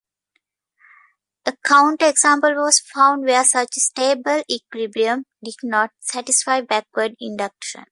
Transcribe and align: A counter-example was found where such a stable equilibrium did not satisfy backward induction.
A 1.45 1.53
counter-example 1.63 2.55
was 2.55 2.79
found 2.79 3.23
where 3.23 3.43
such 3.43 3.77
a 3.77 3.79
stable 3.79 4.41
equilibrium 4.49 5.25
did 5.43 5.57
not 5.61 5.91
satisfy 5.99 6.59
backward 6.61 7.13
induction. 7.19 7.79